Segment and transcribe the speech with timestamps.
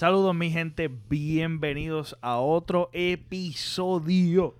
[0.00, 4.56] Saludos mi gente, bienvenidos a otro episodio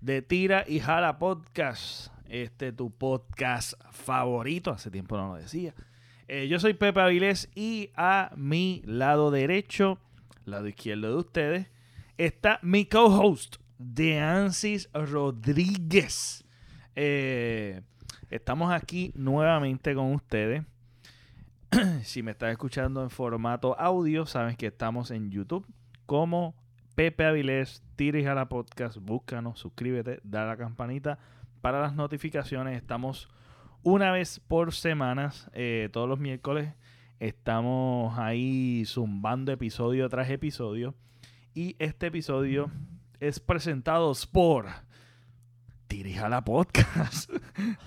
[0.00, 2.12] de Tira y Jala Podcast.
[2.28, 5.74] Este tu podcast favorito, hace tiempo no lo decía.
[6.28, 9.98] Eh, yo soy Pepe Avilés y a mi lado derecho,
[10.44, 11.66] lado izquierdo de ustedes,
[12.16, 16.44] está mi co-host, Deansis Rodríguez.
[16.94, 17.82] Eh,
[18.30, 20.62] estamos aquí nuevamente con ustedes.
[22.02, 25.66] si me estás escuchando en formato audio, sabes que estamos en YouTube
[26.06, 26.54] como
[26.94, 31.18] Pepe Avilés, Tires a la podcast, búscanos, suscríbete, da la campanita
[31.60, 32.76] para las notificaciones.
[32.76, 33.28] Estamos
[33.82, 36.74] una vez por semanas, eh, todos los miércoles,
[37.20, 40.94] estamos ahí zumbando episodio tras episodio.
[41.54, 42.70] Y este episodio
[43.20, 44.66] es presentado por
[45.86, 47.30] Tires a la podcast.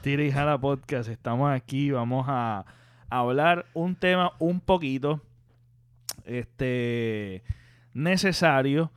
[0.01, 1.09] Tires a la podcast.
[1.09, 2.65] Estamos aquí, vamos a
[3.11, 5.21] hablar un tema un poquito
[6.25, 7.43] este,
[7.93, 8.91] necesario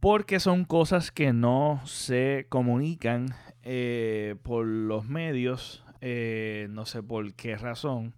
[0.00, 7.34] porque son cosas que no se comunican eh, por los medios, eh, no sé por
[7.34, 8.14] qué razón.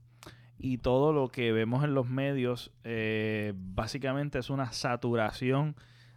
[0.59, 5.75] Y todo lo que vemos en los medios eh, básicamente es una saturación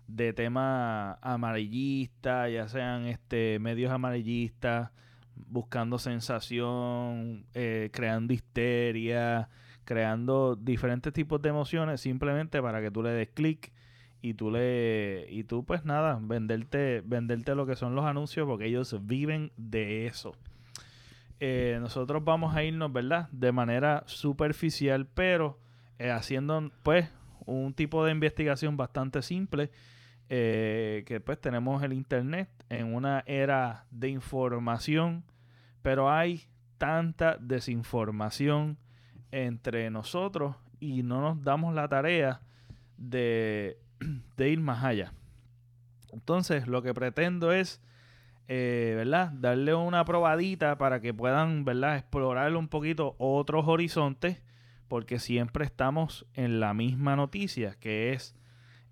[0.08, 4.92] de temas amarillistas, ya sean este, medios amarillistas,
[5.36, 9.50] buscando sensación, eh, creando histeria,
[9.84, 13.72] creando diferentes tipos de emociones simplemente para que tú le des clic
[14.22, 18.66] y tú le y tú pues nada, venderte venderte lo que son los anuncios porque
[18.66, 20.36] ellos viven de eso.
[21.40, 23.30] Eh, nosotros vamos a irnos, ¿verdad?
[23.32, 25.60] De manera superficial, pero
[26.00, 27.10] eh, haciendo pues
[27.46, 29.70] un tipo de investigación bastante simple.
[30.28, 35.24] Que pues tenemos el internet en una era de información
[35.86, 36.48] pero hay
[36.80, 38.80] tanta desinformación
[39.30, 42.42] entre nosotros y no nos damos la tarea
[42.98, 43.78] de,
[44.40, 45.14] ir más allá.
[46.12, 47.84] Entonces, lo que pretendo es,
[48.48, 49.32] eh, ¿verdad?
[49.34, 51.98] Darle una probadita para que puedan, ¿verdad?
[51.98, 54.42] Explorar un poquito otros horizontes,
[54.88, 58.36] porque siempre estamos en la misma noticia, que es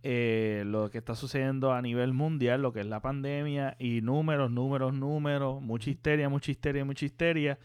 [0.05, 4.51] eh, lo que está sucediendo a nivel mundial, lo que es la pandemia y números,
[4.51, 7.57] números, números, mucha histeria, mucha histeria, mucha histeria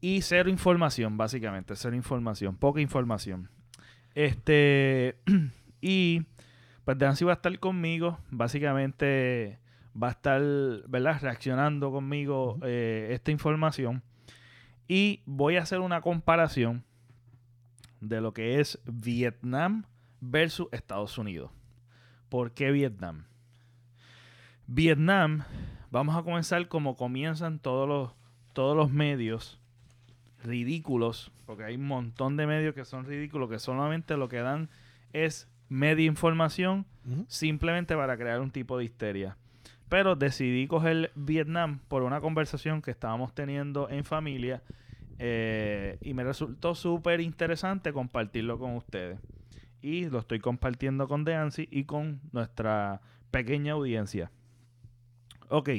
[0.00, 3.50] y cero información, básicamente, cero información, poca información.
[4.14, 5.16] Este,
[5.82, 6.22] y
[6.84, 9.58] pues Dancy va a estar conmigo, básicamente
[10.00, 10.40] va a estar,
[10.88, 11.20] ¿verdad?
[11.20, 14.02] Reaccionando conmigo eh, esta información
[14.88, 16.84] y voy a hacer una comparación
[18.00, 19.84] de lo que es Vietnam
[20.20, 21.50] versus Estados Unidos.
[22.28, 23.24] ¿Por qué Vietnam?
[24.66, 25.42] Vietnam,
[25.90, 28.12] vamos a comenzar como comienzan todos los,
[28.52, 29.60] todos los medios
[30.44, 34.70] ridículos, porque hay un montón de medios que son ridículos, que solamente lo que dan
[35.12, 36.86] es media información
[37.26, 39.36] simplemente para crear un tipo de histeria.
[39.88, 44.62] Pero decidí coger Vietnam por una conversación que estábamos teniendo en familia
[45.18, 49.18] eh, y me resultó súper interesante compartirlo con ustedes
[49.82, 54.30] y lo estoy compartiendo con Deancy y con nuestra pequeña audiencia.
[55.48, 55.70] Ok,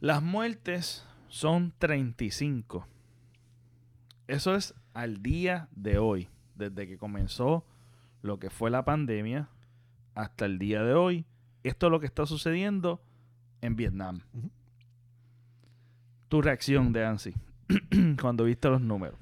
[0.00, 2.88] Las muertes son 35.
[4.26, 7.64] Eso es al día de hoy, desde que comenzó
[8.22, 9.48] lo que fue la pandemia
[10.14, 11.26] hasta el día de hoy,
[11.64, 13.02] esto es lo que está sucediendo
[13.60, 14.20] en Vietnam.
[16.28, 17.34] Tu reacción de Ansi
[18.20, 19.18] cuando viste los números.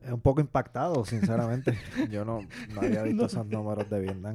[0.00, 1.78] Es un poco impactado, sinceramente.
[2.10, 2.40] Yo no,
[2.76, 4.34] había visto esos números de Vietnam.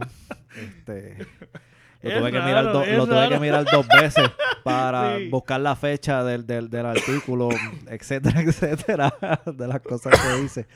[0.55, 1.17] Este,
[2.01, 4.29] lo, tuve, que mirar dos veces
[4.67, 7.49] para buscar la fecha del, del, del artículo,
[7.89, 9.13] etcétera, etcétera,
[9.45, 10.67] de las cosas que dice.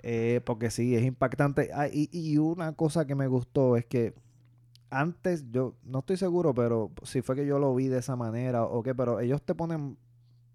[0.00, 1.70] Eh, porque sí, es impactante.
[1.74, 4.14] Ah, y, y, una cosa que me gustó es que
[4.90, 8.62] antes, yo no estoy seguro, pero si fue que yo lo vi de esa manera
[8.64, 9.98] o qué, pero ellos te ponen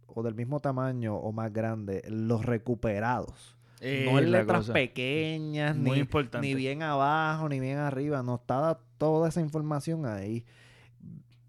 [0.08, 3.58] o del mismo tamaño o más grande los recuperados.
[3.82, 6.08] no en letras pequeñas, ni,
[6.42, 8.24] ni bien abajo, ni bien arriba.
[8.24, 10.46] No está toda esa información ahí.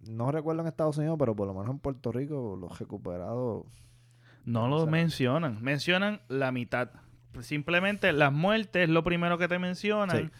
[0.06, 3.64] No recuerdo en Estados Unidos, pero por lo menos en Puerto Rico los recuperados...
[4.44, 5.62] No lo mencionan.
[5.62, 6.90] Mencionan la mitad.
[7.40, 10.32] Simplemente las muertes es lo primero que te mencionan.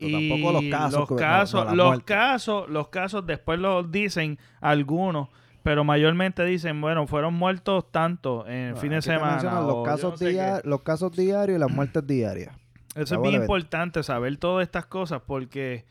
[0.00, 1.10] Y tampoco los casos.
[1.10, 5.28] Los casos, los casos, los casos después los dicen algunos
[5.62, 9.60] pero mayormente dicen, bueno, fueron muertos tanto en el fin de semana.
[9.60, 10.20] Los casos,
[10.64, 12.54] los casos diarios y las muertes diarias.
[12.94, 15.84] Eso es bien importante, saber todas estas cosas, porque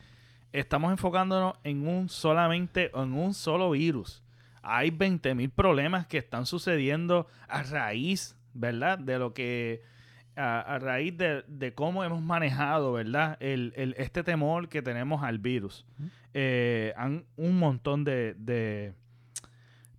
[0.52, 4.22] estamos enfocándonos en un solamente, en un solo virus.
[4.62, 8.98] Hay 20.000 problemas que están sucediendo a raíz, ¿verdad?
[8.98, 9.82] De lo que,
[10.36, 13.36] a, raíz de, cómo hemos manejado, ¿verdad?
[13.40, 15.84] El, el, este temor que tenemos al virus.
[16.32, 18.94] Eh, han un montón de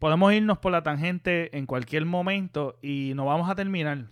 [0.04, 4.08] podemos irnos por la tangente en cualquier momento y no vamos a terminar.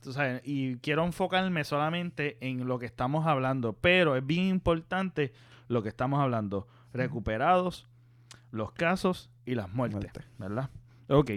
[0.45, 5.33] y quiero enfocarme solamente en lo que estamos hablando, pero es bien importante
[5.71, 6.67] lo que estamos hablando.
[6.93, 7.87] Recuperados,
[8.51, 10.69] los casos y las muertes, ¿verdad?
[11.07, 11.31] Ok.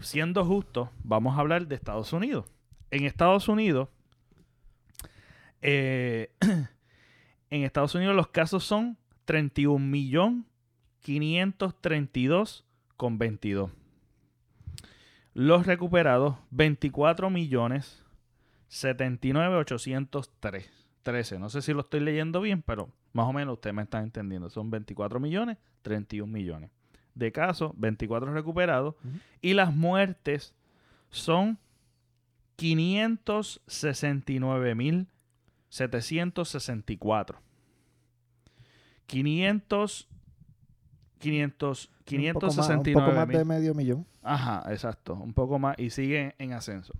[0.00, 2.46] Siendo justo, vamos a hablar de Estados Unidos.
[2.90, 3.88] En Estados Unidos,
[5.62, 6.32] eh,
[7.50, 8.96] en Estados Unidos los casos son
[9.26, 10.46] 31 millón
[11.00, 12.64] 532
[12.96, 13.70] con 22.
[15.34, 18.04] Los recuperados, 24 millones
[18.68, 20.79] 79 803.
[21.02, 21.38] 13.
[21.38, 24.50] No sé si lo estoy leyendo bien, pero más o menos usted me está entendiendo.
[24.50, 26.70] Son 24 millones, 31 millones.
[27.14, 28.94] De casos, 24 recuperados.
[29.40, 30.54] Y las muertes
[31.10, 31.58] son
[32.56, 35.08] 569 mil
[35.68, 37.40] 764.
[39.06, 40.08] 500
[41.20, 44.06] 500, 569 un poco más, de medio millón.
[44.22, 45.14] Ajá, exacto.
[45.14, 46.94] Un poco más y sigue en ascenso.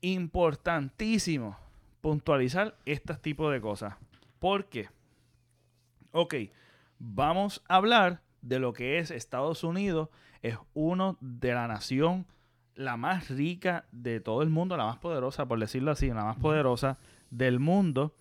[0.00, 1.56] Importantísimo
[2.00, 3.94] puntualizar este tipo de cosas.
[4.38, 4.88] Porque,
[6.12, 6.34] ok,
[6.98, 10.08] vamos a hablar de lo que es Estados Unidos.
[10.42, 12.26] Es uno de la nación
[12.74, 16.36] la más rica de todo el mundo, la más poderosa, por decirlo así, la más
[16.36, 16.98] poderosa
[17.30, 18.14] del mundo.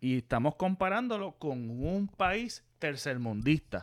[0.00, 3.82] Y estamos comparándolo con un país tercermundista.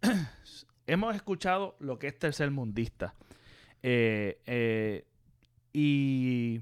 [0.86, 3.14] hemos escuchado lo que es tercermundista.
[3.82, 5.04] Eh, eh,
[5.72, 6.60] y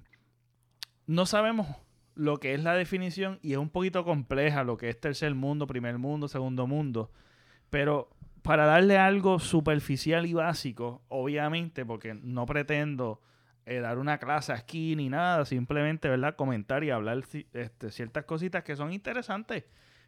[1.08, 1.66] no sabemos
[2.14, 5.66] lo que es la definición y es un poquito compleja lo que es tercer mundo,
[5.66, 7.10] primer mundo, segundo mundo.
[7.70, 8.10] Pero
[8.42, 13.20] para darle algo superficial y básico, obviamente, porque no pretendo
[13.64, 16.36] eh, dar una clase aquí ni nada, simplemente, ¿verdad?
[16.36, 19.64] Comentar y hablar este, ciertas cositas que son interesantes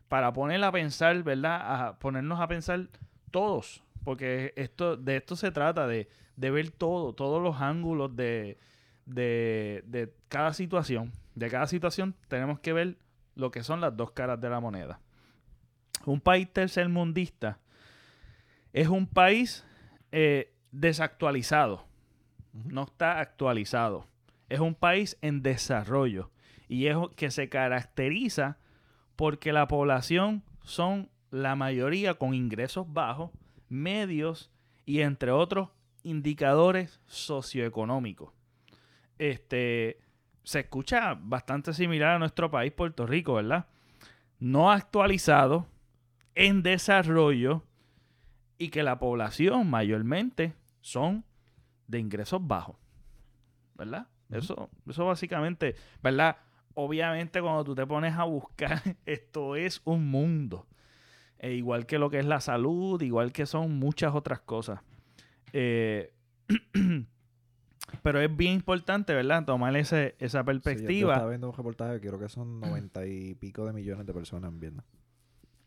[0.08, 1.88] para poner a pensar, ¿verdad?
[1.88, 2.88] A ponernos a pensar
[3.30, 8.58] todos, porque esto, de esto se trata, de, ver todo, todos los ángulos de,
[9.14, 11.12] de, cada situación.
[11.34, 12.96] De cada situación tenemos que ver
[13.34, 15.00] lo que son las dos caras de la moneda.
[16.06, 17.58] Un país tercermundista
[18.72, 19.64] es un país
[20.12, 21.84] eh, desactualizado,
[22.52, 24.06] no está actualizado.
[24.48, 26.30] Es un país en desarrollo
[26.68, 28.58] y es que se caracteriza
[29.16, 33.30] porque la población son la mayoría con ingresos bajos,
[33.68, 34.50] medios
[34.86, 35.68] y entre otros
[36.02, 38.32] indicadores socioeconómicos.
[39.20, 40.00] Este
[40.44, 43.66] se escucha bastante similar a nuestro país, Puerto Rico, ¿verdad?
[44.38, 45.66] No actualizado,
[46.34, 47.62] en desarrollo
[48.56, 51.26] y que la población mayormente son
[51.86, 52.76] de ingresos bajos,
[53.74, 54.06] ¿verdad?
[54.30, 56.38] Eso, eso básicamente, ¿verdad?
[56.72, 60.66] Obviamente cuando tú te pones a buscar, esto es un mundo.
[61.38, 64.80] E igual que lo que es la salud, igual que son muchas otras cosas.
[65.52, 66.14] Eh,
[68.02, 69.44] pero es bien importante, ¿verdad?
[69.44, 71.16] Tomar ese, esa perspectiva.
[71.16, 74.52] Sí, yo, viendo un reportaje, creo que son noventa y pico de millones de personas
[74.58, 74.82] viendo.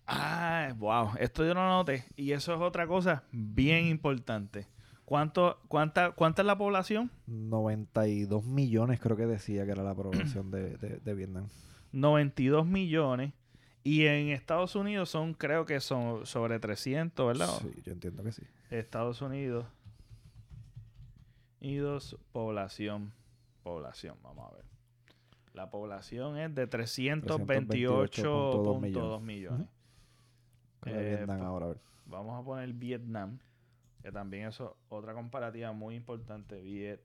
[0.08, 1.12] Ah, wow.
[1.20, 2.06] Esto yo no noté.
[2.15, 4.68] Y eso es otra cosa bien importante.
[5.06, 7.12] ¿Cuánto, cuánta, ¿Cuánta es la población?
[7.27, 11.48] 92 millones creo que decía que era la población de, de, de Vietnam.
[11.92, 13.34] 92 millones.
[13.84, 17.50] Y en Estados Unidos son, creo que son sobre 300, ¿verdad?
[17.62, 18.44] Sí, yo entiendo que sí.
[18.70, 19.65] Estados Unidos.
[21.63, 23.13] Unidos, población.
[23.63, 24.65] Población, vamos a ver.
[25.53, 29.70] La población es de 328.2 millones.
[30.86, 33.39] Eh, Vietnam pues, Vamos a poner Vietnam,
[34.01, 36.62] que también es otra comparativa muy importante.
[36.62, 37.00] Viet.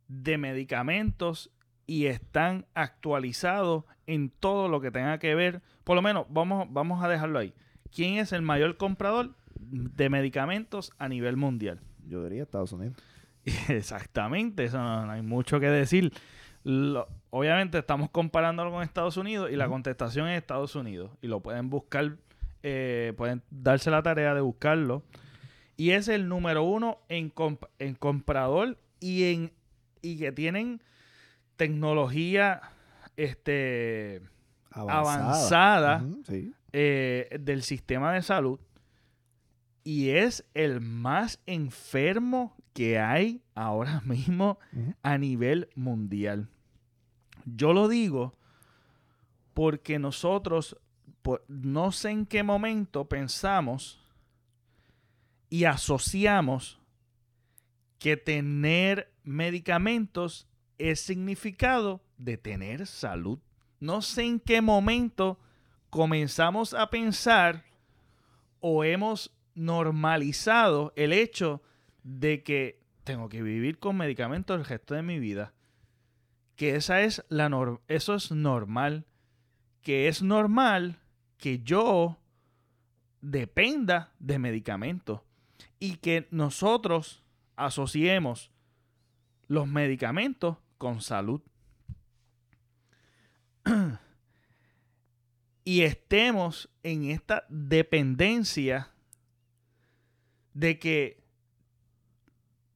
[0.08, 1.50] de medicamentos
[1.86, 5.62] y están actualizados en todo lo que tenga que ver.
[5.84, 7.54] Por lo menos, vamos, vamos a dejarlo ahí.
[7.94, 11.80] ¿Quién es el mayor comprador de medicamentos a nivel mundial?
[12.06, 12.96] Yo diría Estados Unidos.
[13.68, 16.12] Exactamente, eso no, hay mucho que decir.
[17.30, 21.10] obviamente estamos comparándolo con Estados Unidos y la contestación es Estados Unidos.
[21.20, 22.16] Y lo pueden buscar,
[22.62, 25.02] eh, pueden darse la tarea de buscarlo.
[25.80, 27.32] Y es el número uno en,
[27.78, 29.52] en comprador y en
[30.02, 30.82] y que tienen
[31.56, 32.60] tecnología
[33.16, 34.20] este,
[34.72, 36.04] avanzada,
[36.74, 38.60] eh, del sistema de salud
[39.82, 44.58] y es el más enfermo que hay ahora mismo
[45.02, 46.50] a nivel mundial.
[47.46, 48.34] Yo lo digo
[49.54, 50.76] porque nosotros
[51.48, 53.99] no sé en qué momento pensamos
[55.50, 56.80] y asociamos
[57.98, 63.40] que tener medicamentos es significado de tener salud.
[63.80, 65.38] No sé en qué momento
[65.90, 67.64] comenzamos a pensar
[68.60, 71.62] o hemos normalizado el hecho
[72.02, 75.52] de que tengo que vivir con medicamentos el resto de mi vida.
[76.56, 77.50] Que esa es la
[77.88, 79.06] eso es normal.
[79.82, 81.00] Que es normal
[81.38, 82.18] que yo
[83.20, 85.20] dependa de medicamentos
[85.80, 87.24] y que nosotros
[87.56, 88.52] asociemos
[89.48, 91.40] los medicamentos con salud.
[95.64, 98.92] y estemos en esta dependencia
[100.54, 101.20] de que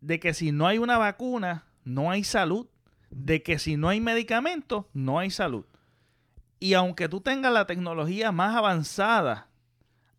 [0.00, 2.66] de que si no hay una vacuna, no hay salud,
[3.08, 5.64] de que si no hay medicamentos, no hay salud.
[6.60, 9.48] Y aunque tú tengas la tecnología más avanzada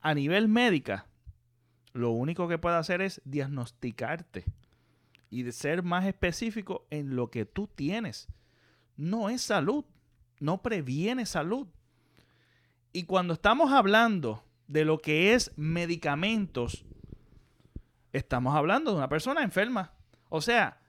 [0.01, 1.07] a nivel médica,
[1.95, 4.43] lo único que puede hacer es diagnosticarte
[5.29, 8.27] y de ser más específico en lo que tú tienes.
[8.97, 9.85] No es salud,
[10.41, 11.67] no previene salud.
[12.91, 16.83] Y cuando estamos hablando de lo que es medicamentos,
[18.11, 19.93] estamos hablando de una persona enferma.
[20.27, 20.81] O sea,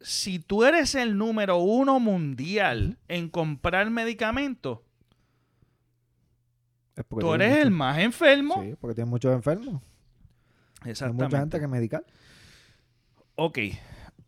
[0.00, 4.78] si tú eres el número uno mundial en comprar medicamentos,
[7.04, 8.62] tú eres el más enfermo.
[8.62, 9.82] Sí, porque tienes muchos enfermos.
[10.84, 11.24] Exactamente.
[11.24, 12.04] Hay mucha gente que medical.
[13.34, 13.58] Ok.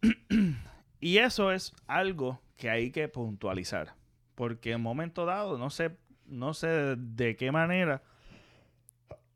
[1.01, 3.95] y eso es algo que hay que puntualizar.
[4.35, 5.97] Porque en momento dado, no sé,
[6.27, 8.03] no sé de qué manera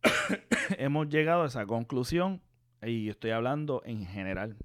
[0.78, 2.40] hemos llegado a esa conclusión.
[2.82, 4.56] Y estoy hablando en general.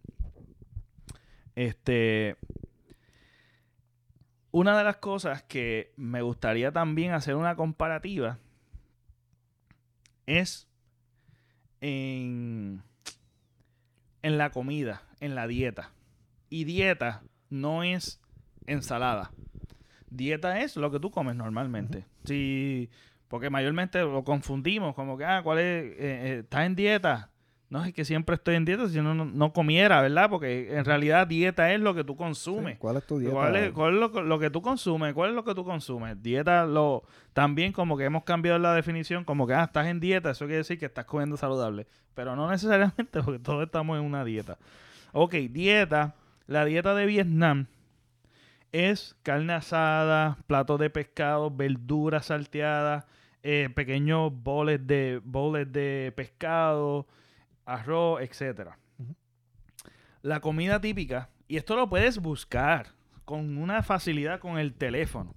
[1.55, 2.35] Este.
[4.51, 8.39] Una de las cosas que me gustaría también hacer una comparativa
[10.37, 10.67] es
[11.81, 12.83] en
[14.21, 15.91] en la comida, en la dieta.
[16.49, 18.19] Y dieta no es
[18.65, 19.31] ensalada.
[20.09, 22.05] Dieta es lo que tú comes normalmente.
[22.25, 22.89] Sí,
[23.27, 25.65] porque mayormente lo confundimos como que, ah, ¿cuál es?
[25.65, 27.29] Eh, eh, ¿Estás en dieta?
[27.69, 30.27] No es que siempre estoy en dieta, si no, no comiera, ¿verdad?
[30.27, 32.79] Porque en realidad dieta es lo que tú consumes.
[32.79, 33.33] ¿Cuál es tu dieta?
[33.33, 35.13] ¿Cuál es, lo, que tú consumes?
[35.13, 36.19] ¿Cuál es lo que tú consumes?
[36.19, 40.31] Dieta, lo también como que hemos cambiado la definición, como que, ah, estás en dieta,
[40.31, 41.85] eso quiere decir que estás comiendo saludable.
[42.15, 44.57] Pero no necesariamente, porque todos estamos en una dieta.
[45.13, 46.15] Ok, dieta.
[46.47, 47.67] La dieta de Vietnam
[48.71, 53.05] es carne asada, platos de pescado, verduras salteadas,
[53.43, 57.05] eh, pequeños boles de, boles de pescado,
[57.73, 58.71] arroz, etc.
[60.21, 62.87] La comida típica, y esto lo puedes buscar
[63.25, 65.35] con una facilidad con el teléfono,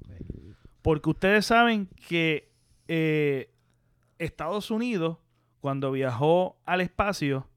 [0.83, 2.51] porque ustedes saben que
[2.89, 3.53] eh,
[4.19, 5.19] Estados Unidos,
[5.61, 7.49] cuando viajó al espacio,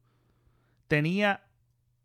[0.88, 1.44] tenía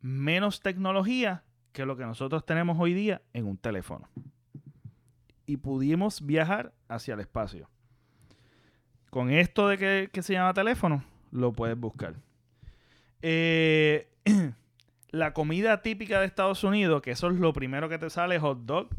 [0.02, 4.08] menos tecnología que lo que nosotros tenemos hoy día en un teléfono.
[5.46, 7.70] y pudimos viajar hacia el espacio.
[9.10, 12.16] Con esto de que, se llama teléfono, lo puedes buscar.
[13.22, 14.08] Eh,
[15.12, 18.60] la comida típica de Estados Unidos, que eso es lo primero que te sale, hot
[18.66, 18.90] dog,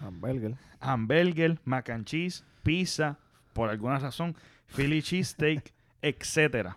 [0.00, 3.18] hamburger, hamburger, mac and cheese, pizza,
[3.52, 4.36] por alguna razón,
[4.74, 6.76] Philly cheesesteak, etcétera.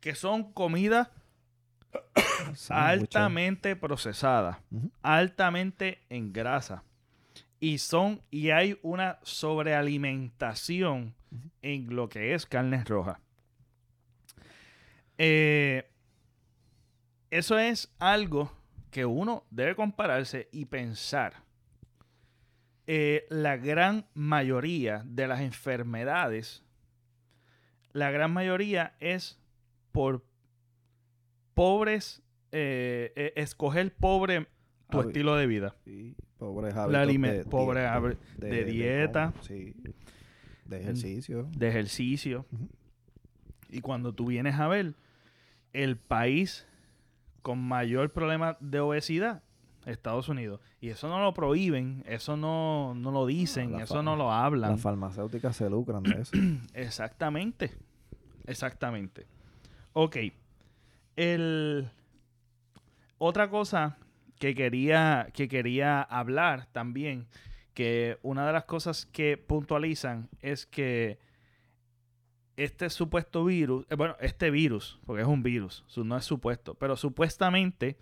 [0.00, 1.08] Que son comidas
[2.70, 4.58] altamente procesadas,
[5.02, 6.84] altamente en grasa.
[7.62, 11.14] Y son, y hay una sobrealimentación
[11.60, 13.20] en lo que es carne roja.
[15.22, 15.84] Eh,
[17.30, 18.50] eso es algo
[18.90, 21.34] que uno debe compararse y pensar.
[22.86, 26.64] Eh, la gran mayoría de las enfermedades,
[27.92, 29.38] la gran mayoría es
[29.92, 30.24] por
[31.52, 34.48] pobres, eh, eh, escoger pobre
[34.88, 35.76] tu estilo de vida.
[35.84, 37.82] Sí, pobres hábitos de, pobre
[38.38, 39.34] de, dieta.
[39.42, 39.74] sí,
[40.64, 41.46] de ejercicio.
[41.54, 42.46] De ejercicio.
[43.68, 44.94] Y cuando tú vienes a ver,
[45.72, 46.66] el país
[47.42, 49.42] con mayor problema de obesidad,
[49.86, 50.60] Estados Unidos.
[50.80, 54.72] Y eso no lo prohíben, eso no, no lo dicen, eso no lo hablan.
[54.72, 56.32] Las farmacéuticas se lucran de eso.
[56.74, 57.72] exactamente,
[58.46, 59.26] exactamente.
[59.92, 60.16] Ok,
[61.16, 61.90] el...
[63.18, 63.98] Otra cosa
[64.38, 67.26] que quería, que quería hablar también,
[67.74, 71.18] que una de las cosas que puntualizan es que
[72.56, 76.96] este supuesto virus, eh, bueno, este virus, porque es un virus, no es supuesto, pero
[76.96, 77.98] supuestamente,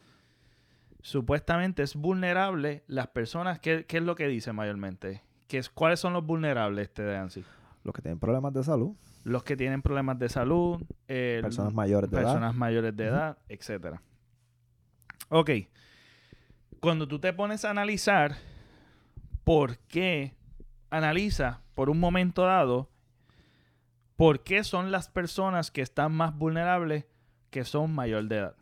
[1.00, 5.22] supuestamente es vulnerable las personas, ¿qué, es lo que dice mayormente?
[5.46, 7.44] ¿Qué es, ¿Cuáles son los vulnerables, este de ANSI?
[7.84, 8.94] Los que tienen problemas de salud.
[9.24, 10.82] Los que tienen problemas de salud.
[11.06, 12.24] personas mayores de edad.
[12.24, 14.02] Personas mayores de edad, etcétera.
[15.28, 15.50] Ok.
[16.80, 18.36] Cuando tú te pones a analizar
[19.44, 20.34] por qué
[20.90, 22.90] analiza por un momento dado
[24.18, 27.04] ¿Por qué son las personas que están más vulnerables
[27.50, 28.56] que son mayor de edad?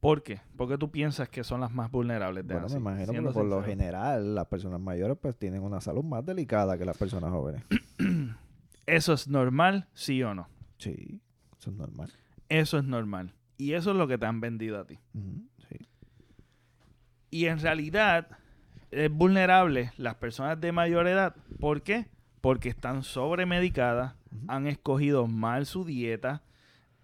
[0.00, 0.42] ¿Por qué?
[0.54, 2.64] ¿Por qué tú piensas que son las más vulnerables de edad?
[2.64, 6.26] Bueno, me imagino que por lo general las personas mayores pues tienen una salud más
[6.26, 7.64] delicada que las personas jóvenes.
[8.86, 10.46] ¿Eso es normal, sí o no?
[10.76, 11.22] Sí,
[11.58, 12.12] eso es normal.
[12.50, 13.32] Eso es normal.
[13.56, 14.98] Y eso es lo que te han vendido a ti.
[15.70, 15.88] sí.
[17.30, 18.28] Y en realidad
[18.90, 21.34] es vulnerable las personas de mayor edad.
[21.58, 22.11] ¿Por qué?
[22.42, 24.14] Porque están sobremedicadas,
[24.48, 26.42] han escogido mal su dieta,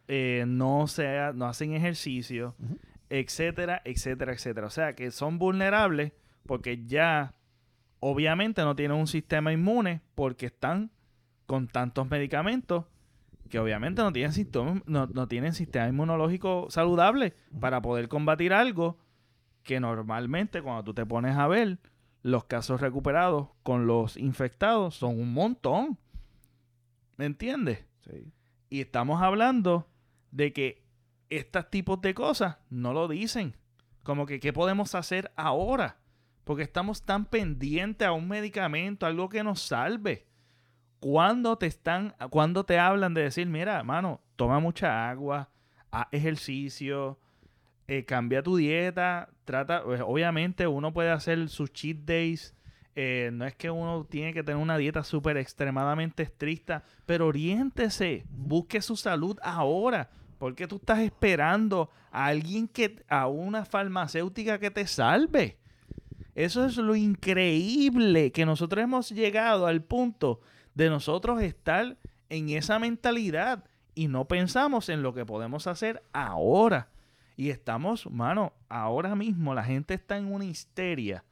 [0.08, 0.84] eh, no,
[1.34, 2.56] no hacen ejercicio,
[3.08, 4.66] etcétera, etcétera, etcétera.
[4.66, 6.12] O sea que son vulnerables
[6.44, 7.34] porque ya
[8.00, 10.90] obviamente no tienen un sistema inmune porque están
[11.46, 12.86] con tantos medicamentos
[13.48, 14.34] que obviamente no tienen,
[14.86, 18.98] no, no tienen sistema inmunológico saludable para poder combatir algo
[19.62, 21.78] que normalmente cuando tú te pones a ver,
[22.22, 25.98] los casos recuperados con los infectados son un montón.
[27.16, 27.84] ¿Me entiendes?
[28.00, 28.32] Sí.
[28.70, 29.88] Y estamos hablando
[30.30, 30.84] de que
[31.30, 33.56] estos tipos de cosas no lo dicen.
[34.02, 35.98] Como que, ¿qué podemos hacer ahora?
[36.44, 40.26] Porque estamos tan pendientes a un medicamento, algo que nos salve.
[41.00, 45.50] Cuando te están, cuando te hablan de decir, mira, mano, toma mucha agua,
[45.90, 47.18] haz ejercicio,
[47.88, 52.54] eh, cambia tu dieta, trata, pues, obviamente uno puede hacer sus cheat days,
[52.94, 58.24] eh, no es que uno tiene que tener una dieta súper extremadamente estricta, pero oriéntese,
[58.28, 64.70] busque su salud ahora, porque tú estás esperando a alguien que, a una farmacéutica que
[64.70, 65.56] te salve.
[66.34, 70.40] Eso es lo increíble que nosotros hemos llegado al punto
[70.74, 71.96] de nosotros estar
[72.28, 76.88] en esa mentalidad y no pensamos en lo que podemos hacer ahora.
[77.38, 81.22] Y estamos, mano, ahora mismo la gente está en una histeria.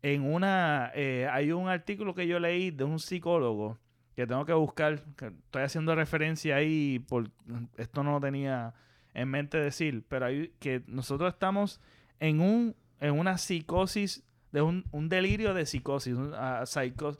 [0.00, 3.76] En una, eh, hay un artículo que yo leí de un psicólogo
[4.14, 7.28] que tengo que buscar, que estoy haciendo referencia ahí, por,
[7.76, 8.72] esto no lo tenía
[9.14, 11.80] en mente decir, pero hay, que nosotros estamos
[12.20, 17.18] en, un, en una psicosis, de un, delirio de psicosis, un uh, psicos,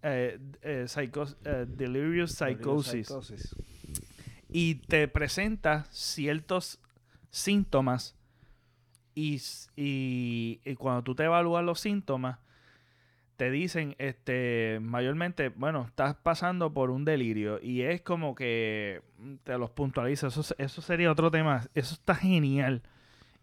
[0.00, 3.54] eh, eh, delirious psychosis.
[4.48, 6.80] Y te presenta ciertos
[7.34, 8.16] síntomas
[9.14, 12.38] y, cuando tú te evalúas los síntomas,
[13.36, 19.02] te dicen, este, mayormente, bueno, estás pasando por un delirio y es como que
[19.42, 20.28] te los puntualiza.
[20.28, 21.62] Eso, eso sería otro tema.
[21.74, 22.82] Eso está genial.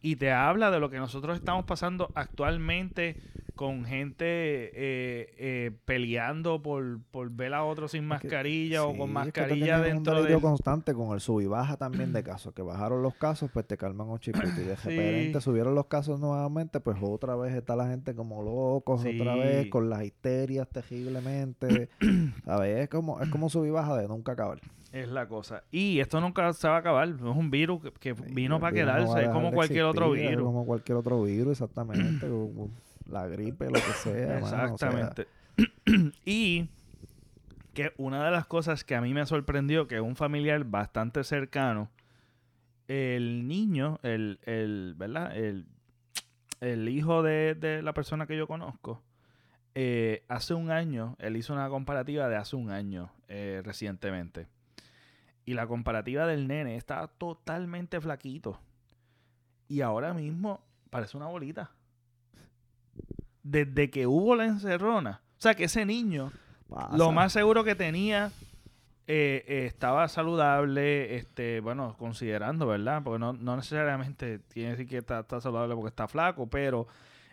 [0.02, 3.18] Y te habla de lo que nosotros estamos pasando actualmente
[3.56, 9.80] con gente eh, eh, peleando por, por ver a otro sin mascarilla o con mascarilla
[9.80, 10.40] dentro de...
[10.40, 12.54] constante con el sub y baja también de casos.
[12.54, 14.48] Que bajaron los casos, pues te calman un chipito.
[14.62, 19.06] Y de repente subieron los casos nuevamente, pues otra vez está la gente como locos,
[19.06, 21.90] otra vez con las histerias terriblemente.
[22.46, 22.80] ¿Sabes?
[22.80, 24.60] Es como, es como sub y baja de nunca acabar.
[24.92, 25.64] Es la cosa.
[25.72, 27.08] Y esto nunca se va a acabar.
[27.08, 29.24] Es un virus que, vino para quedarse.
[29.24, 30.44] es como cualquier otro virus.
[30.44, 32.28] Como cualquier otro virus, exactamente.
[33.12, 34.40] la gripe, lo que sea.
[34.40, 35.28] Exactamente.
[36.26, 36.70] y
[37.74, 41.90] que una de las cosas que a mí me sorprendió, que un familiar bastante cercano,
[42.88, 45.36] el niño, el, el ¿verdad?
[45.36, 45.66] El,
[46.62, 49.02] el hijo de, la persona que yo conozco,
[49.74, 54.48] eh, hace un año, él hizo una comparativa de hace un año eh, recientemente.
[55.44, 58.60] Y la comparativa del nene estaba totalmente flaquito.
[59.68, 61.72] Y ahora mismo parece una bolita.
[63.44, 65.22] Desde que hubo la encerrona.
[65.38, 66.32] O sea que ese niño,
[66.94, 68.32] lo más seguro que tenía,
[69.08, 73.02] eh, eh, estaba saludable, este, bueno, considerando, ¿verdad?
[73.04, 76.88] Porque no, necesariamente tiene que decir que está, saludable porque está flaco, pero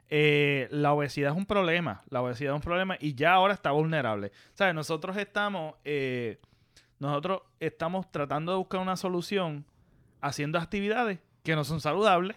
[0.09, 2.03] eh, la obesidad es un problema.
[2.09, 4.29] La obesidad es un problema y ya ahora está vulnerable.
[4.29, 5.75] O sea, nosotros estamos
[6.99, 9.65] nosotros estamos tratando de buscar una solución
[10.21, 12.37] haciendo actividades que no son saludables,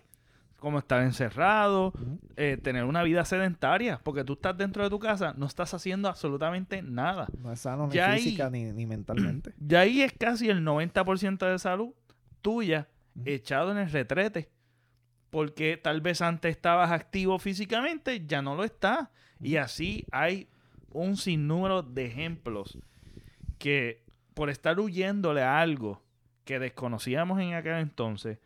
[0.62, 1.92] como estar encerrado,
[2.36, 6.08] eh, tener una vida sedentaria, porque tú estás dentro de tu casa, no estás haciendo
[6.08, 7.28] absolutamente nada.
[7.40, 9.54] No es sano ni física ni, mentalmente.
[9.70, 11.96] Y ahí es casi el 90% de salud
[12.44, 12.88] tuya
[13.26, 14.52] echado en el retrete.
[15.32, 19.10] Porque tal vez antes estabas activo físicamente, ya no lo estás.
[19.40, 20.48] Y así hay
[20.92, 22.78] un sinnúmero de ejemplos
[23.58, 24.04] que
[24.36, 26.04] por estar huyéndole a algo
[26.46, 28.38] que desconocíamos en aquel entonces,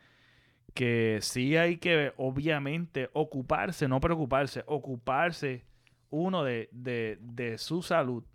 [0.75, 5.63] que sí hay que, obviamente, ocuparse, no preocuparse, ocuparse
[6.09, 8.25] uno de, su salud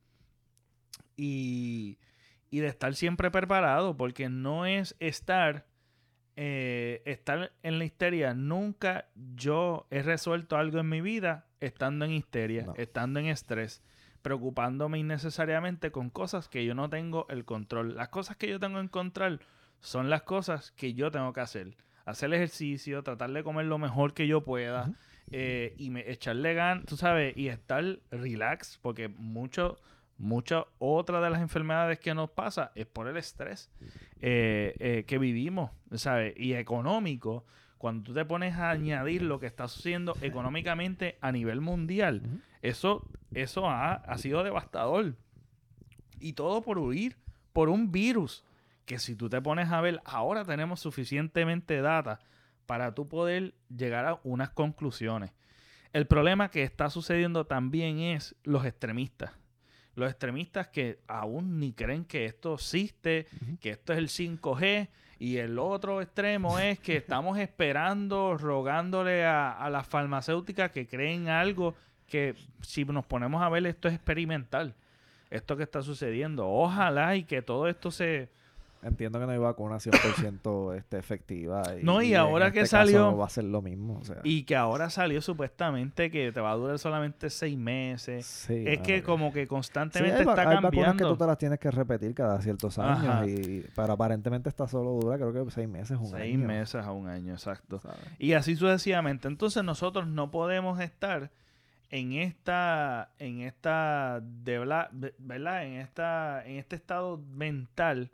[1.19, 1.99] y,
[2.51, 5.67] de estar siempre preparado, porque no es estar,
[6.37, 8.33] eh, estar en la histeria.
[8.33, 13.83] Nunca yo he resuelto algo en mi vida estando en histeria, estando en estrés
[14.23, 17.97] preocupándome innecesariamente con cosas que yo no tengo el control.
[17.97, 19.41] Las cosas que yo tengo en control
[19.81, 21.77] son las cosas que yo tengo que hacer.
[22.05, 24.93] Hacer ejercicio, tratar de comer lo mejor que yo pueda
[25.31, 29.79] eh, y me, echarle ganas, tú sabes, y estar relax, porque mucho,
[30.19, 33.71] mucha otra de las enfermedades que nos pasa es por el estrés
[34.21, 36.35] eh, eh, que vivimos, ¿sabes?
[36.37, 37.45] Y económico
[37.81, 43.09] cuando tú te pones a añadir lo que está sucediendo económicamente a nivel mundial, eso,
[43.33, 45.15] eso ha, sido devastador.
[46.19, 47.17] Y todo por huir,
[47.55, 48.45] por un virus,
[48.91, 52.19] que si tú te pones a ver, ahora tenemos suficientemente data
[52.67, 55.31] para tú poder llegar a unas conclusiones.
[55.93, 59.31] El problema que está sucediendo también es los extremistas.
[59.95, 63.29] Los extremistas que aún ni creen que esto existe,
[63.61, 64.89] que esto es el 5G,
[65.21, 71.77] y el otro extremo es que estamos esperando, rogándole a, las farmacéuticas que creen algo
[72.09, 74.75] que si nos ponemos a ver esto es experimental.
[75.31, 76.49] Esto que está sucediendo.
[76.49, 78.31] Ojalá y que todo esto se,
[78.83, 81.63] Entiendo que no hay vacuna 100% este, efectiva.
[81.81, 83.17] Y, no, y, ahora que este salió.
[83.17, 84.01] va a ser lo mismo.
[84.25, 88.49] Y que ahora salió supuestamente que te va a durar solamente seis meses.
[88.49, 90.69] es que como que constantemente está cambiando.
[90.69, 93.29] Hay vacunas que tú te las tienes que repetir cada ciertos años.
[93.29, 96.23] Y, pero aparentemente está solo dura, creo que seis meses, un seis año.
[96.23, 97.81] Seis meses a un año, exacto.
[98.19, 99.29] Y así sucesivamente.
[99.29, 101.31] Entonces nosotros no podemos estar
[101.91, 105.65] en esta, en esta, de, ¿verdad?
[105.65, 108.11] En esta, en este estado mental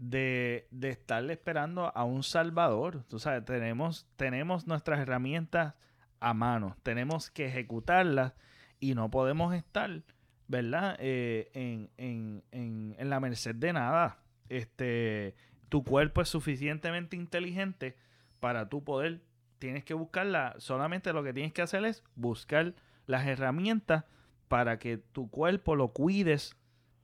[0.00, 3.04] de, de estarle esperando a un salvador.
[3.04, 5.74] Tú sabes, tenemos, tenemos nuestras herramientas
[6.20, 8.32] a mano, tenemos que ejecutarlas
[8.80, 10.02] y no podemos estar,
[10.48, 10.96] ¿verdad?
[11.00, 14.18] Eh, en, en, en, en, la merced de nada.
[14.48, 15.36] Este,
[15.68, 17.96] tu cuerpo es suficientemente inteligente
[18.40, 19.20] para tú poder,
[19.58, 22.74] tienes que buscarla, solamente lo que tienes que hacer es buscar
[23.06, 24.04] las herramientas
[24.48, 26.56] para que tu cuerpo lo cuides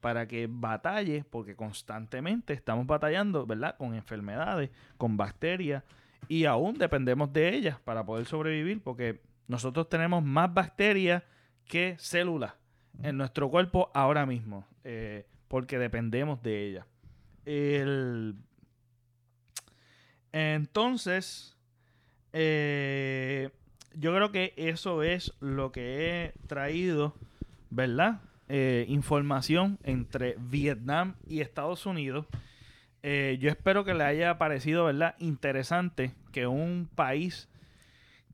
[0.06, 3.76] para que batalle, porque constantemente estamos batallando, ¿verdad?
[3.76, 5.82] Con enfermedades, con bacterias,
[6.28, 11.24] y aún dependemos de ellas para poder sobrevivir, porque nosotros tenemos más bacterias
[11.64, 12.54] que células
[13.02, 16.86] en nuestro cuerpo ahora mismo, eh, porque dependemos de ellas.
[20.30, 21.56] Entonces,
[22.32, 23.50] eh,
[23.92, 27.16] yo creo que eso es lo que he traído,
[27.70, 28.20] ¿verdad?
[28.48, 32.26] Eh, información entre Vietnam y Estados Unidos.
[33.02, 35.16] Eh, yo espero que le haya parecido, ¿verdad?
[35.18, 37.48] Interesante que un país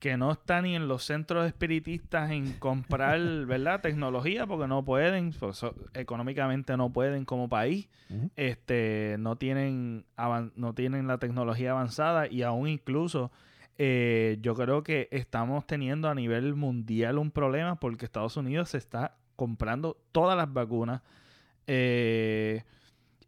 [0.00, 3.80] que no está ni en los centros espiritistas en comprar, ¿verdad?
[3.80, 7.88] Tecnología, porque no pueden, pues, económicamente no pueden como país,
[8.36, 10.04] este, no tienen,
[10.56, 13.30] no tienen la tecnología avanzada y aún incluso
[13.78, 18.78] eh, yo creo que estamos teniendo a nivel mundial un problema porque Estados Unidos se
[18.78, 21.02] está comprando todas las vacunas.
[21.66, 22.62] Eh,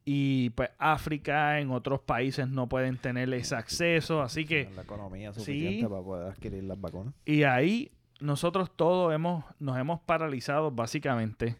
[0.05, 5.33] y pues África en otros países no pueden tener ese acceso, así que la economía
[5.33, 7.15] suficiente para poder adquirir las vacunas.
[7.25, 11.57] Y ahí nosotros todos hemos nos hemos paralizado básicamente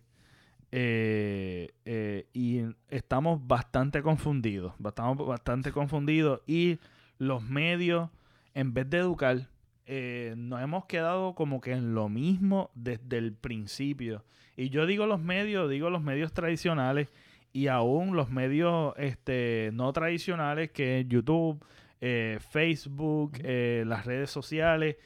[0.71, 6.79] eh, eh, y estamos bastante confundidos, estamos bastante confundidos y
[7.19, 8.09] los medios
[8.55, 9.49] en vez de educar
[9.87, 14.25] eh, nos hemos quedado como que en lo mismo desde el principio.
[14.57, 17.09] Y yo digo los medios, digo los medios tradicionales
[17.53, 21.65] y aún los medios este, no tradicionales que YouTube,
[22.01, 24.97] eh, Facebook, eh, las redes sociales.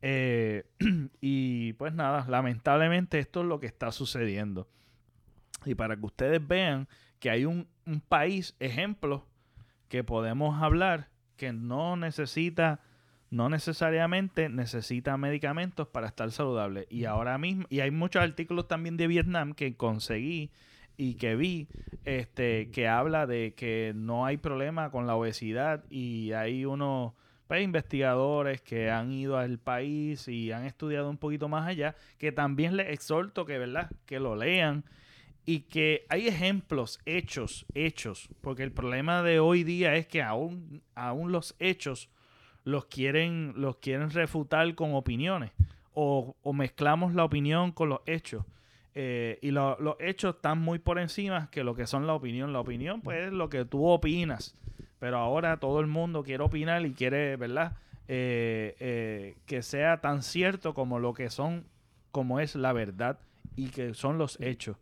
[1.20, 4.68] Y pues nada, lamentablemente esto es lo que está sucediendo.
[5.64, 6.88] Y para que ustedes vean
[7.20, 9.28] que hay un, un país ejemplo
[9.88, 12.80] que podemos hablar que no necesita,
[13.32, 16.86] no necesariamente necesita medicamentos para estar saludable.
[16.90, 20.50] Y ahora mismo, y hay muchos artículos también de Vietnam que conseguí
[20.98, 21.66] y que vi
[22.04, 27.14] este que habla de que no hay problema con la obesidad y hay unos
[27.48, 32.32] pues, investigadores que han ido al país y han estudiado un poquito más allá que
[32.32, 34.84] también les exhorto que verdad que lo lean
[35.46, 40.82] y que hay ejemplos hechos hechos porque el problema de hoy día es que aún
[40.94, 42.10] aún los hechos
[42.64, 45.50] los quieren los quieren refutar con opiniones
[45.94, 48.44] o, o mezclamos la opinión con los hechos
[48.94, 52.52] eh, y los hechos están muy por encima que lo que son la opinión.
[52.52, 54.54] La opinión, pues, es lo que tú opinas.
[54.98, 57.76] Pero ahora todo el mundo quiere opinar y quiere, ¿verdad?
[58.08, 61.64] Eh, eh, que sea tan cierto como lo que son,
[62.10, 63.18] como es la verdad
[63.56, 64.76] y que son los hechos.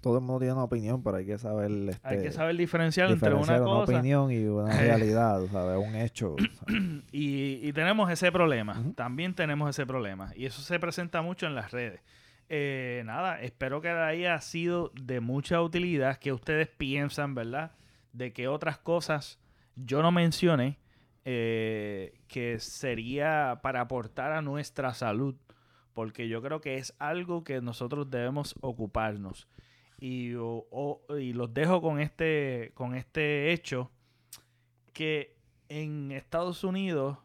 [0.00, 1.70] todo el mundo tiene una opinión, pero hay que saber...
[1.70, 3.94] Este, hay que saber diferenciar, entre una, cosa...
[3.94, 5.86] opinión y una realidad, ¿sabes?
[5.86, 6.36] Un hecho.
[7.12, 8.82] Y, tenemos ese problema.
[8.94, 10.32] También tenemos ese problema.
[10.34, 12.00] Y eso se presenta mucho en las redes.
[12.48, 17.72] Eh, nada, espero que haya sido de mucha utilidad, que ustedes piensan, ¿verdad?
[18.12, 19.38] De que otras cosas
[19.76, 20.78] yo no mencioné
[21.24, 25.36] eh, que sería para aportar a nuestra salud,
[25.94, 29.48] porque yo creo que es algo que nosotros debemos ocuparnos.
[29.98, 33.90] Y, los dejo con este, con este hecho
[34.92, 35.36] que
[35.68, 37.18] en Estados Unidos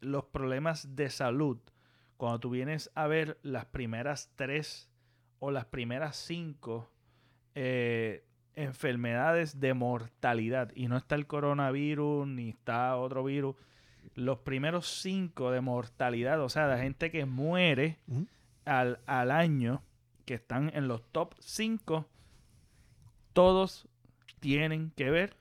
[0.00, 1.58] los problemas de salud
[2.16, 4.88] cuando tú vienes a ver las primeras tres
[5.40, 6.90] o las primeras cinco
[7.54, 13.56] eh, enfermedades de mortalidad, y no está el coronavirus ni está otro virus,
[14.14, 17.98] los primeros cinco de mortalidad, o sea, de gente que muere
[18.64, 19.82] al, al año,
[20.24, 22.06] que están en los top cinco,
[23.32, 23.88] todos
[24.40, 25.36] tienen que ver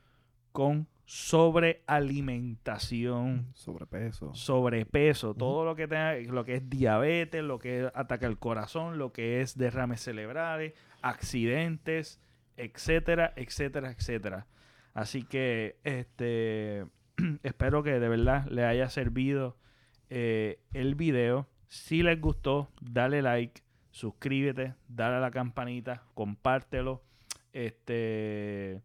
[0.52, 8.26] con sobrealimentación, sobrepeso, sobrepeso, todo lo que tenga, lo que es diabetes, lo que ataca
[8.26, 12.22] el corazón, lo que es derrames cerebrales, accidentes,
[12.58, 14.48] etcétera, etcétera, etcétera.
[14.94, 16.86] Así que este
[17.44, 19.58] espero que de verdad le haya servido
[20.10, 21.48] eh, el video.
[21.68, 27.04] Si les gustó, dale like, suscríbete, dale a la campanita, compártelo.
[27.52, 28.82] Este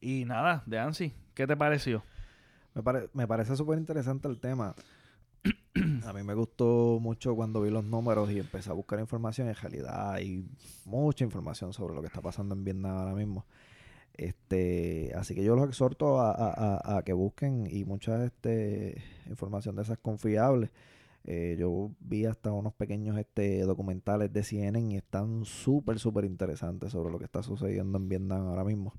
[0.00, 2.02] y nada, de Ansi, ¿qué te pareció?
[3.12, 4.74] Me, parece súper interesante el tema.
[6.06, 9.48] a mí me gustó mucho cuando vi los números y empecé a buscar información.
[9.48, 10.44] En realidad hay
[10.84, 13.46] mucha información sobre lo que está pasando en Vietnam ahora mismo.
[14.16, 19.98] Este, así que yo los exhorto a, que busquen y mucha este, información de esas
[19.98, 20.70] confiables.
[21.26, 26.92] Eh, yo vi hasta unos pequeños este, documentales de CNN y están súper, súper interesantes
[26.92, 28.92] sobre lo que está sucediendo en Vietnam ahora mismo.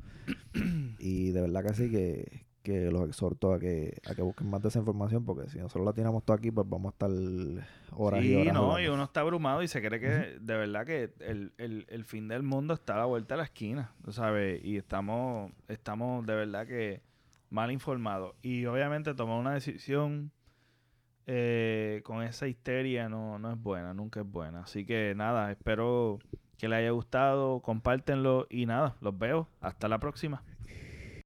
[0.99, 4.61] y de verdad que sí, que, que los exhorto a que, a que busquen más
[4.61, 7.09] de esa información porque si nosotros la tiramos todo aquí, pues vamos a estar
[7.91, 8.53] horas y horas.
[8.53, 12.03] no, y uno está abrumado y se cree que de verdad que el, el, el,
[12.03, 14.65] fin del mundo está a la vuelta de la esquina, ¿sabes?
[14.65, 17.01] Y estamos, estamos de verdad que
[17.49, 18.35] mal informados.
[18.41, 20.31] Y obviamente tomar una decisión
[21.27, 24.61] eh, con esa histeria no, no es buena, nunca es buena.
[24.61, 26.19] Así que nada, espero
[26.57, 29.47] que les haya gustado, compártenlo y nada, los veo.
[29.61, 30.43] Hasta la próxima.